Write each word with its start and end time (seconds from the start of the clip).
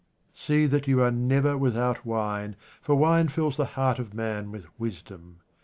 See 0.33 0.65
that 0.65 0.87
you 0.87 0.99
are 1.03 1.11
never 1.11 1.55
without 1.55 2.07
wine, 2.07 2.55
for 2.81 2.95
wine 2.95 3.27
fills 3.27 3.55
the 3.55 3.65
heart 3.77 3.99
of 3.99 4.15
man 4.15 4.49
with 4.51 4.65
wisdom. 4.79 5.41